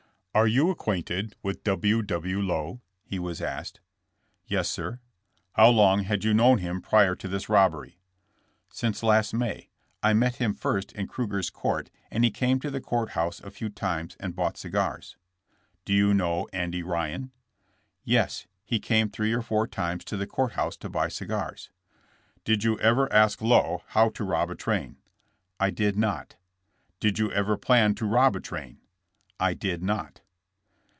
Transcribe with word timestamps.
Are 0.33 0.47
you 0.47 0.69
acquainted 0.69 1.35
with 1.43 1.61
W. 1.65 2.01
W. 2.01 2.39
Lowe?'* 2.41 2.81
he 3.03 3.19
was 3.19 3.41
asked. 3.41 3.81
Yes, 4.47 4.69
sir.'' 4.69 5.01
How 5.55 5.67
long 5.67 6.03
had 6.03 6.23
yom 6.23 6.37
known 6.37 6.59
him 6.59 6.81
prior 6.81 7.15
to 7.17 7.27
this 7.27 7.49
robbery?" 7.49 7.99
*' 8.37 8.43
Since 8.69 9.03
last 9.03 9.33
May. 9.33 9.67
I 10.01 10.13
met 10.13 10.37
him 10.37 10.53
first 10.53 10.93
in 10.93 11.07
Krueger's 11.09 11.49
court 11.49 11.89
and 12.09 12.23
he 12.23 12.31
came 12.31 12.61
to 12.61 12.71
the 12.71 12.79
court 12.79 13.09
house 13.09 13.41
a 13.41 13.51
few 13.51 13.67
times 13.67 14.15
and 14.21 14.33
bought 14.33 14.55
cigars." 14.55 15.17
*'Do 15.83 15.91
you 15.91 16.13
know 16.13 16.47
Andy 16.53 16.81
Ryan?" 16.81 17.33
Yes; 18.05 18.47
he 18.63 18.79
came 18.79 19.09
three 19.09 19.33
or 19.33 19.41
four 19.41 19.67
times 19.67 20.05
ta 20.05 20.15
the 20.15 20.25
court 20.27 20.53
iiouse 20.53 20.79
to 20.79 20.89
buy 20.89 21.09
cigars." 21.09 21.71
Did 22.45 22.63
you 22.63 22.79
ever 22.79 23.09
aak 23.11 23.41
Lowe 23.41 23.83
how 23.87 24.07
to 24.11 24.23
rob 24.23 24.49
a 24.49 24.55
train?" 24.55 24.95
I 25.59 25.71
did 25.71 25.97
not." 25.97 26.37
Did 27.01 27.19
you 27.19 27.29
ever 27.33 27.57
plan 27.57 27.95
to 27.95 28.05
rob 28.05 28.37
a 28.37 28.39
train?" 28.39 28.77
^'I 29.43 29.57
did 29.57 29.81
not." 29.83 30.21